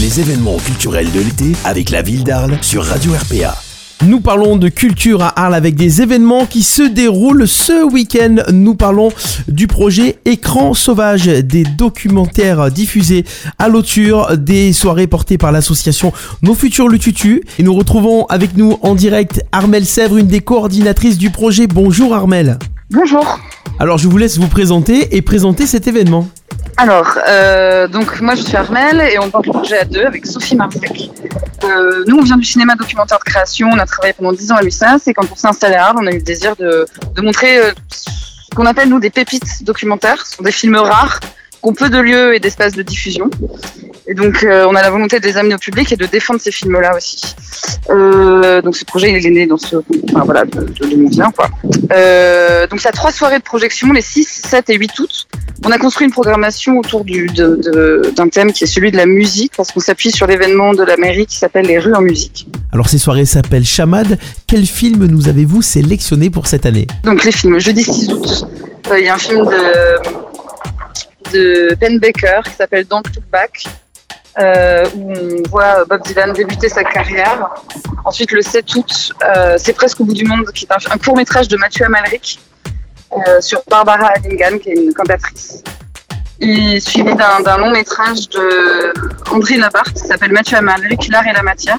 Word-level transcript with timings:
Les 0.00 0.20
événements 0.20 0.58
culturels 0.58 1.10
de 1.10 1.18
l'été 1.18 1.52
avec 1.64 1.90
la 1.90 2.02
ville 2.02 2.22
d'Arles 2.22 2.56
sur 2.62 2.84
Radio 2.84 3.10
RPA. 3.14 3.56
Nous 4.06 4.20
parlons 4.20 4.56
de 4.56 4.68
culture 4.68 5.24
à 5.24 5.40
Arles 5.40 5.54
avec 5.56 5.74
des 5.74 6.02
événements 6.02 6.46
qui 6.46 6.62
se 6.62 6.82
déroulent 6.82 7.48
ce 7.48 7.84
week-end. 7.84 8.36
Nous 8.52 8.76
parlons 8.76 9.10
du 9.48 9.66
projet 9.66 10.20
Écran 10.24 10.72
sauvage, 10.74 11.26
des 11.26 11.64
documentaires 11.64 12.70
diffusés 12.70 13.24
à 13.58 13.66
l'auture, 13.66 14.38
des 14.38 14.72
soirées 14.72 15.08
portées 15.08 15.36
par 15.36 15.50
l'association 15.50 16.12
Nos 16.42 16.54
Futurs 16.54 16.88
Lututu. 16.88 17.42
Et 17.58 17.64
nous 17.64 17.74
retrouvons 17.74 18.24
avec 18.26 18.56
nous 18.56 18.78
en 18.82 18.94
direct 18.94 19.42
Armel 19.50 19.84
Sèvres, 19.84 20.18
une 20.18 20.28
des 20.28 20.42
coordinatrices 20.42 21.18
du 21.18 21.30
projet. 21.30 21.66
Bonjour 21.66 22.14
Armel. 22.14 22.60
Bonjour. 22.92 23.40
Alors 23.80 23.98
je 23.98 24.06
vous 24.06 24.16
laisse 24.16 24.38
vous 24.38 24.46
présenter 24.46 25.16
et 25.16 25.22
présenter 25.22 25.66
cet 25.66 25.88
événement. 25.88 26.28
Alors, 26.80 27.18
euh, 27.26 27.88
donc 27.88 28.20
moi 28.20 28.36
je 28.36 28.42
suis 28.42 28.56
Armel 28.56 29.00
et 29.00 29.18
on 29.18 29.28
porte 29.30 29.46
le 29.46 29.52
projet 29.52 29.78
à 29.78 29.84
deux 29.84 30.04
avec 30.04 30.24
Sophie 30.24 30.54
Marsec. 30.54 31.10
Euh, 31.64 32.04
nous 32.06 32.16
on 32.16 32.22
vient 32.22 32.36
du 32.36 32.44
cinéma 32.44 32.76
documentaire 32.76 33.18
de 33.18 33.24
création, 33.24 33.68
on 33.72 33.78
a 33.78 33.84
travaillé 33.84 34.12
pendant 34.12 34.32
10 34.32 34.52
ans 34.52 34.56
à 34.56 34.62
l'USAS 34.62 35.08
et 35.08 35.12
quand 35.12 35.26
on 35.28 35.34
s'est 35.34 35.48
installé 35.48 35.74
à 35.74 35.86
Arles, 35.86 35.96
on 36.00 36.06
a 36.06 36.12
eu 36.12 36.18
le 36.18 36.22
désir 36.22 36.54
de, 36.54 36.86
de 37.16 37.20
montrer 37.20 37.58
euh, 37.58 37.72
ce 37.90 38.54
qu'on 38.54 38.64
appelle 38.64 38.90
nous 38.90 39.00
des 39.00 39.10
pépites 39.10 39.64
documentaires, 39.64 40.24
ce 40.24 40.36
sont 40.36 40.44
des 40.44 40.52
films 40.52 40.76
rares 40.76 41.18
qu'on 41.60 41.72
peu 41.72 41.90
de 41.90 41.98
lieux 41.98 42.34
et 42.34 42.40
d'espaces 42.40 42.74
de 42.74 42.82
diffusion. 42.82 43.28
Et 44.06 44.14
donc, 44.14 44.42
euh, 44.42 44.66
on 44.68 44.74
a 44.74 44.82
la 44.82 44.90
volonté 44.90 45.20
de 45.20 45.26
les 45.26 45.36
amener 45.36 45.54
au 45.54 45.58
public 45.58 45.92
et 45.92 45.96
de 45.96 46.06
défendre 46.06 46.40
ces 46.40 46.52
films-là 46.52 46.96
aussi. 46.96 47.34
Euh, 47.90 48.62
donc, 48.62 48.76
ce 48.76 48.84
projet, 48.84 49.10
il 49.10 49.26
est 49.26 49.30
né 49.30 49.46
dans 49.46 49.58
ce, 49.58 49.76
enfin, 49.76 50.24
voilà, 50.24 50.44
de, 50.44 50.60
de 50.60 50.86
2020, 50.86 51.30
quoi. 51.32 51.50
Euh, 51.92 52.66
donc, 52.68 52.80
ça 52.80 52.90
a 52.90 52.92
trois 52.92 53.12
soirées 53.12 53.38
de 53.38 53.44
projection, 53.44 53.92
les 53.92 54.00
6, 54.00 54.24
7 54.46 54.70
et 54.70 54.76
8 54.76 54.98
août. 55.00 55.27
On 55.68 55.70
a 55.70 55.76
construit 55.76 56.06
une 56.06 56.12
programmation 56.12 56.78
autour 56.78 57.04
du, 57.04 57.26
de, 57.26 57.60
de, 57.62 58.10
d'un 58.16 58.30
thème 58.30 58.54
qui 58.54 58.64
est 58.64 58.66
celui 58.66 58.90
de 58.90 58.96
la 58.96 59.04
musique, 59.04 59.52
parce 59.54 59.70
qu'on 59.70 59.80
s'appuie 59.80 60.10
sur 60.10 60.26
l'événement 60.26 60.72
de 60.72 60.82
la 60.82 60.96
mairie 60.96 61.26
qui 61.26 61.36
s'appelle 61.36 61.66
Les 61.66 61.78
rues 61.78 61.92
en 61.92 62.00
musique. 62.00 62.48
Alors 62.72 62.88
ces 62.88 62.96
soirées 62.96 63.26
s'appellent 63.26 63.66
Chamad. 63.66 64.18
Quel 64.46 64.64
film 64.64 65.04
nous 65.04 65.28
avez-vous 65.28 65.60
sélectionné 65.60 66.30
pour 66.30 66.46
cette 66.46 66.64
année? 66.64 66.86
Donc, 67.04 67.22
les 67.22 67.32
films, 67.32 67.58
jeudi 67.58 67.84
6 67.84 68.10
août, 68.14 68.46
euh, 68.90 68.98
il 68.98 69.04
y 69.04 69.08
a 69.08 69.14
un 69.14 69.18
film 69.18 69.44
de, 69.44 69.98
de 71.34 71.74
Ben 71.74 71.98
Baker 71.98 72.40
qui 72.46 72.54
s'appelle 72.54 72.86
Don't 72.86 73.02
Look 73.14 73.24
Back. 73.30 73.64
Euh, 74.38 74.86
où 74.94 75.12
on 75.12 75.48
voit 75.50 75.84
Bob 75.84 76.00
Dylan 76.02 76.32
débuter 76.32 76.68
sa 76.70 76.84
carrière. 76.84 77.50
Ensuite, 78.06 78.30
le 78.32 78.40
7 78.40 78.74
août, 78.76 79.12
euh, 79.36 79.56
C'est 79.58 79.72
presque 79.74 80.00
au 80.00 80.04
bout 80.04 80.14
du 80.14 80.24
monde, 80.24 80.46
qui 80.54 80.64
est 80.64 80.72
un, 80.72 80.94
un 80.94 80.96
court 80.96 81.16
métrage 81.16 81.48
de 81.48 81.56
Mathieu 81.58 81.84
Amalric 81.84 82.38
euh, 83.12 83.40
sur 83.40 83.62
Barbara 83.68 84.08
Allingham, 84.16 84.58
qui 84.60 84.70
est 84.70 84.74
une 84.74 84.92
cantatrice. 84.92 85.62
Et 86.40 86.78
suivi 86.78 87.14
d'un 87.14 87.56
long 87.56 87.70
métrage 87.70 88.28
de 88.28 88.92
André 89.30 89.56
Labarthe 89.56 89.94
qui 89.94 90.06
s'appelle 90.06 90.30
Mathieu 90.30 90.58
Amalric, 90.58 91.08
L'art 91.08 91.26
et 91.26 91.32
la 91.32 91.42
matière. 91.42 91.78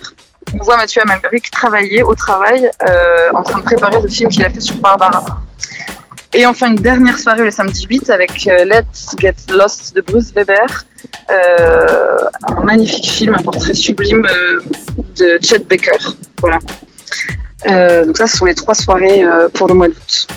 On 0.54 0.64
voit 0.64 0.78
Mathieu 0.78 1.02
Amalric 1.04 1.52
travailler 1.52 2.04
au 2.04 2.16
travail 2.16 2.70
euh, 2.88 3.30
en 3.34 3.44
train 3.44 3.60
de 3.60 3.64
préparer 3.64 4.02
le 4.02 4.08
film 4.08 4.30
qu'il 4.30 4.44
a 4.44 4.50
fait 4.50 4.60
sur 4.60 4.76
Barbara. 4.78 5.42
Et 6.34 6.46
enfin 6.46 6.68
une 6.68 6.82
dernière 6.82 7.18
soirée 7.18 7.44
le 7.44 7.52
samedi 7.52 7.86
8 7.88 8.10
avec 8.10 8.48
euh, 8.48 8.66
Let's 8.66 9.16
Get 9.18 9.36
Lost 9.50 9.96
de 9.96 10.02
Bruce 10.02 10.34
Weber, 10.34 10.86
un 11.30 12.64
magnifique 12.64 13.10
film, 13.10 13.36
un 13.36 13.44
portrait 13.44 13.76
sublime 13.76 14.28
de 15.18 15.40
Chet 15.42 15.60
Baker. 15.60 15.98
Voilà. 16.42 16.58
Donc 18.04 18.18
ça, 18.18 18.28
ce 18.28 18.38
sont 18.38 18.46
les 18.46 18.56
trois 18.56 18.74
soirées 18.74 19.24
pour 19.54 19.68
le 19.68 19.76
mois 19.76 19.88
d'août. 19.88 20.28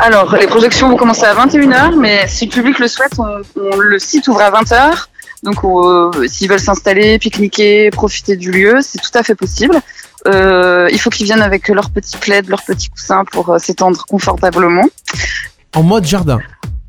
Alors, 0.00 0.34
les 0.36 0.46
projections 0.46 0.88
vont 0.88 0.96
commencer 0.96 1.24
à 1.24 1.34
21h, 1.34 1.96
mais 1.96 2.26
si 2.26 2.46
le 2.46 2.50
public 2.50 2.78
le 2.78 2.88
souhaite, 2.88 3.12
on, 3.18 3.76
le 3.76 3.98
site 3.98 4.28
ouvre 4.28 4.40
à 4.40 4.50
20h. 4.50 5.06
Donc, 5.42 5.64
euh, 5.64 6.26
s'ils 6.28 6.48
veulent 6.48 6.60
s'installer, 6.60 7.18
pique-niquer, 7.18 7.90
profiter 7.90 8.36
du 8.36 8.50
lieu, 8.50 8.78
c'est 8.80 8.98
tout 8.98 9.10
à 9.14 9.22
fait 9.22 9.34
possible. 9.34 9.80
Euh, 10.28 10.88
il 10.92 11.00
faut 11.00 11.10
qu'ils 11.10 11.26
viennent 11.26 11.42
avec 11.42 11.68
leur 11.68 11.90
petit 11.90 12.16
plaid, 12.16 12.48
leur 12.48 12.62
petit 12.62 12.88
coussin 12.88 13.24
pour 13.24 13.50
euh, 13.50 13.58
s'étendre 13.58 14.04
confortablement. 14.06 14.84
En 15.74 15.82
mode 15.82 16.06
jardin. 16.06 16.38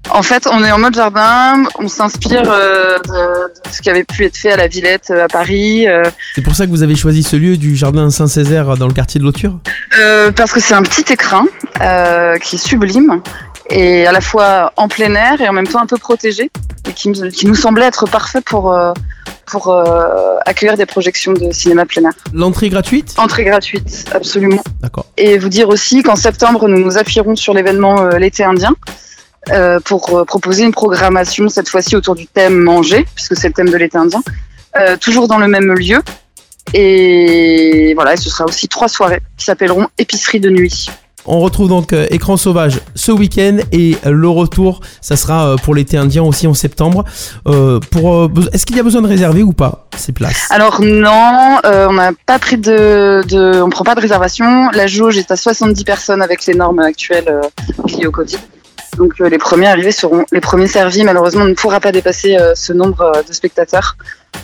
En 0.10 0.22
fait, 0.22 0.48
on 0.52 0.64
est 0.64 0.72
en 0.72 0.78
mode 0.80 0.96
jardin, 0.96 1.64
on 1.80 1.88
s'inspire 1.88 2.44
euh, 2.52 3.00
de, 3.00 3.12
de 3.14 3.74
ce 3.74 3.82
qui 3.82 3.90
avait 3.90 4.04
pu 4.04 4.26
être 4.26 4.36
fait 4.38 4.52
à 4.52 4.58
la 4.58 4.68
Villette 4.68 5.10
euh, 5.12 5.26
à 5.26 5.28
Paris, 5.28 5.88
euh, 5.88 6.04
C'est 6.36 6.42
pour 6.42 6.56
ça 6.56 6.66
que 6.66 6.72
vous 6.72 6.84
avez 6.84 6.96
choisi 6.96 7.24
ce 7.24 7.36
lieu 7.36 7.58
du 7.58 7.76
jardin 7.76 8.10
Saint-Césaire 8.10 8.78
dans 8.78 8.88
le 8.88 8.94
quartier 8.94 9.20
de 9.20 9.26
l'Auture 9.26 9.58
parce 10.36 10.52
que 10.52 10.60
c'est 10.60 10.74
un 10.74 10.84
petit 10.84 11.12
écrin 11.14 11.46
qui 12.42 12.56
est 12.56 12.60
sublime 12.60 13.22
et 13.70 14.06
à 14.06 14.12
la 14.12 14.22
fois 14.22 14.74
en 14.76 14.88
plein 14.88 15.16
air 15.16 15.42
et 15.42 15.48
en 15.48 15.54
même 15.54 15.68
temps 15.68 15.82
un 15.82 15.86
peu 15.88 15.98
protégé 15.98 16.52
et 16.88 16.94
qui, 16.94 17.10
nous- 17.10 17.30
qui 17.30 17.46
nous 17.48 17.56
semblait 17.56 17.86
être 17.86 18.06
parfait 18.08 18.42
pour 18.42 18.76
pour 19.46 19.68
euh, 19.70 20.38
accueillir 20.46 20.78
des 20.78 20.86
projections 20.86 21.34
de 21.34 21.52
cinéma 21.52 21.86
plein 21.86 22.04
air. 22.04 22.12
L'entrée 22.34 22.70
gratuite? 22.70 23.14
Entrée 23.18 23.44
gratuite, 23.44 24.06
absolument. 24.14 24.64
D'accord. 24.82 25.06
Et 25.18 25.38
vous 25.38 25.50
dire 25.50 25.70
aussi 25.70 26.02
qu'en 26.02 26.16
septembre, 26.16 26.68
nous 26.68 26.80
nous 26.80 26.98
appuierons 26.98 27.36
sur 27.36 27.54
l'événement 27.54 28.02
euh, 28.04 28.18
l'été 28.18 28.44
indien 28.44 28.74
euh, 29.52 29.82
pour 29.82 30.18
euh, 30.18 30.24
proposer 30.24 30.64
une 30.64 30.72
programmation 30.72 31.50
cette 31.50 31.68
fois-ci 31.68 31.98
autour 31.98 32.16
du 32.16 32.28
thème 32.28 32.58
manger, 32.58 33.06
puisque 33.14 33.36
c'est 33.36 33.50
le 33.50 33.54
thème 33.54 33.70
de 33.70 33.76
l'été 33.76 33.98
indien, 33.98 34.24
euh, 34.80 34.96
toujours 34.96 35.28
dans 35.28 35.38
le 35.38 35.48
même 35.48 35.74
lieu. 35.74 36.00
Et 36.74 37.92
voilà, 37.94 38.16
ce 38.16 38.30
sera 38.30 38.46
aussi 38.46 38.70
trois 38.70 38.88
soirées 38.88 39.22
qui 39.38 39.44
s'appelleront 39.44 39.88
épicerie 39.98 40.40
de 40.40 40.50
nuit. 40.50 40.90
On 41.26 41.40
retrouve 41.40 41.68
donc 41.70 41.94
Écran 42.10 42.36
Sauvage 42.36 42.80
ce 42.96 43.12
week-end 43.12 43.58
et 43.72 43.98
le 44.06 44.28
retour, 44.28 44.82
ça 45.00 45.16
sera 45.16 45.56
pour 45.64 45.74
l'été 45.74 45.98
indien 45.98 46.24
aussi 46.24 46.48
en 46.48 46.54
septembre. 46.54 47.06
Euh, 47.48 47.80
pour, 47.80 48.30
Est-ce 48.52 48.66
qu'il 48.66 48.76
y 48.76 48.80
a 48.80 48.84
besoin 48.84 49.02
de 49.02 49.08
réserver 49.08 49.42
ou 49.42 49.54
pas 49.54 49.88
ces 49.96 50.12
places? 50.12 50.48
Alors 50.52 50.82
non, 50.82 51.60
euh, 51.66 51.88
on 51.90 51.94
n'a 51.94 52.12
pas 52.26 52.40
pris 52.40 52.58
de, 52.58 53.24
de, 53.28 53.62
on 53.62 53.70
prend 53.70 53.86
pas 53.86 53.96
de 53.96 54.02
réservation. 54.02 54.70
La 54.72 54.88
jauge 54.88 55.18
est 55.18 55.32
à 55.32 55.38
70 55.38 55.84
personnes 55.86 56.22
avec 56.22 56.46
les 56.46 56.56
normes 56.56 56.80
actuelles 56.80 57.42
liées 57.88 58.08
au 58.08 58.12
Covid. 58.12 58.38
Donc 58.98 59.14
euh, 59.20 59.30
les 59.30 59.38
premiers 59.38 59.68
arrivés 59.68 59.92
seront 59.92 60.26
les 60.32 60.42
premiers 60.42 60.68
servis. 60.68 61.04
Malheureusement, 61.04 61.44
on 61.44 61.48
ne 61.48 61.54
pourra 61.54 61.80
pas 61.80 61.92
dépasser 61.92 62.38
euh, 62.38 62.54
ce 62.56 62.74
nombre 62.74 63.02
euh, 63.02 63.24
de 63.28 63.34
spectateurs 63.34 63.96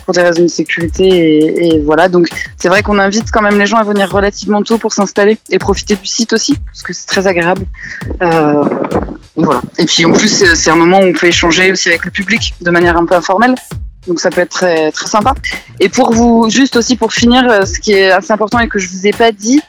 pour 0.04 0.14
des 0.14 0.22
raisons 0.22 0.42
de 0.42 0.48
sécurité 0.48 1.04
et, 1.08 1.66
et 1.76 1.80
voilà. 1.80 2.08
Donc 2.08 2.28
c'est 2.56 2.68
vrai 2.68 2.82
qu'on 2.82 2.98
invite 2.98 3.30
quand 3.32 3.42
même 3.42 3.58
les 3.58 3.66
gens 3.66 3.78
à 3.78 3.84
venir 3.84 4.10
relativement 4.10 4.62
tôt 4.62 4.78
pour 4.78 4.92
s'installer 4.92 5.38
et 5.50 5.58
profiter 5.58 5.96
du 5.96 6.06
site 6.06 6.32
aussi 6.32 6.56
parce 6.66 6.82
que 6.82 6.92
c'est 6.92 7.06
très 7.06 7.26
agréable. 7.26 7.62
Euh, 8.22 8.64
voilà. 9.36 9.60
Et 9.78 9.86
puis 9.86 10.04
en 10.04 10.12
plus 10.12 10.54
c'est 10.54 10.70
un 10.70 10.76
moment 10.76 10.98
où 10.98 11.04
on 11.04 11.12
peut 11.12 11.26
échanger 11.26 11.70
aussi 11.72 11.88
avec 11.88 12.04
le 12.04 12.10
public 12.10 12.54
de 12.60 12.70
manière 12.70 12.96
un 12.96 13.04
peu 13.06 13.14
informelle. 13.14 13.54
Donc 14.06 14.18
ça 14.18 14.30
peut 14.30 14.40
être 14.40 14.50
très 14.50 14.90
très 14.92 15.06
sympa. 15.06 15.34
Et 15.78 15.88
pour 15.88 16.12
vous, 16.12 16.48
juste 16.48 16.76
aussi 16.76 16.96
pour 16.96 17.12
finir, 17.12 17.66
ce 17.66 17.78
qui 17.78 17.92
est 17.92 18.10
assez 18.10 18.32
important 18.32 18.58
et 18.58 18.68
que 18.68 18.78
je 18.78 18.88
vous 18.88 19.06
ai 19.06 19.12
pas 19.12 19.30
dit, 19.30 19.60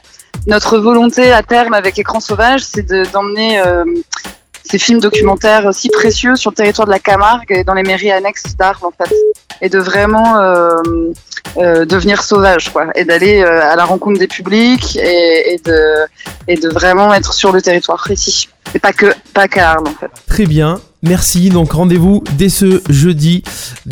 notre 0.46 0.78
volonté 0.78 1.32
à 1.32 1.42
terme 1.42 1.74
avec 1.74 1.98
Écran 1.98 2.18
Sauvage, 2.18 2.64
c'est 2.64 2.88
de- 2.88 3.04
d'emmener 3.12 3.62
ces 4.72 4.78
films 4.78 5.00
documentaires 5.00 5.74
si 5.74 5.90
précieux 5.90 6.34
sur 6.34 6.50
le 6.50 6.56
territoire 6.56 6.86
de 6.86 6.92
la 6.92 6.98
Camargue 6.98 7.50
et 7.50 7.62
dans 7.62 7.74
les 7.74 7.82
mairies 7.82 8.10
annexes 8.10 8.56
d'Arles 8.56 8.86
en 8.86 8.90
fait, 8.90 9.14
et 9.60 9.68
de 9.68 9.78
vraiment 9.78 10.40
euh, 10.40 10.76
euh, 11.58 11.84
devenir 11.84 12.22
sauvage 12.22 12.70
quoi, 12.70 12.86
et 12.94 13.04
d'aller 13.04 13.42
euh, 13.42 13.70
à 13.70 13.76
la 13.76 13.84
rencontre 13.84 14.18
des 14.18 14.28
publics 14.28 14.96
et, 14.96 15.60
de 15.62 16.68
vraiment 16.70 17.12
être 17.12 17.34
sur 17.34 17.52
le 17.52 17.60
territoire 17.60 18.10
ici, 18.10 18.48
et 18.74 18.78
pas 18.78 18.94
que 18.94 19.12
pas 19.34 19.46
qu'à 19.46 19.72
Arles 19.72 19.88
en 19.88 19.94
fait. 20.00 20.10
Très 20.26 20.46
bien, 20.46 20.80
merci. 21.02 21.48
Donc 21.48 21.72
rendez-vous 21.72 22.22
dès 22.38 22.48
ce 22.48 22.82
jeudi 22.88 23.42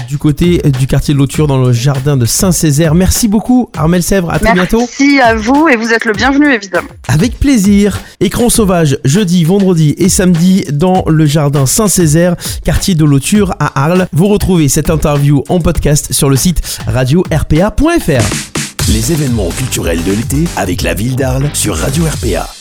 du 0.09 0.19
côté 0.19 0.63
du 0.79 0.87
quartier 0.87 1.15
de 1.15 1.19
l'Auture 1.19 1.47
dans 1.47 1.59
le 1.59 1.73
jardin 1.73 2.17
de 2.17 2.27
Saint-Césaire. 2.27 2.95
Merci 2.95 3.29
beaucoup 3.29 3.71
Armel 3.77 4.03
Sèvres, 4.03 4.31
à 4.31 4.39
très 4.39 4.53
bientôt. 4.53 4.81
Merci 4.81 5.21
à 5.21 5.35
vous 5.35 5.69
et 5.69 5.77
vous 5.77 5.93
êtes 5.93 6.05
le 6.05 6.13
bienvenu 6.13 6.53
évidemment. 6.53 6.89
Avec 7.09 7.39
plaisir. 7.39 8.01
Écran 8.21 8.49
sauvage 8.49 8.99
jeudi, 9.05 9.45
vendredi 9.45 9.95
et 9.99 10.09
samedi 10.09 10.65
dans 10.73 11.05
le 11.07 11.27
jardin 11.27 11.67
Saint-Césaire, 11.67 12.37
quartier 12.65 12.95
de 12.95 13.05
l'Auture 13.05 13.55
à 13.59 13.85
Arles. 13.85 14.07
Vous 14.13 14.29
retrouvez 14.29 14.69
cette 14.69 14.91
interview 14.91 15.45
en 15.49 15.61
podcast 15.61 16.13
sur 16.13 16.31
le 16.31 16.37
site 16.37 16.61
radio-rpa.fr. 16.87 18.51
Les 18.93 19.13
événements 19.13 19.51
culturels 19.51 20.03
de 20.03 20.13
l'été 20.13 20.45
avec 20.57 20.83
la 20.83 20.95
ville 20.95 21.17
d'Arles 21.17 21.51
sur 21.55 21.77
Radio 21.77 22.05
RPA. 22.05 22.60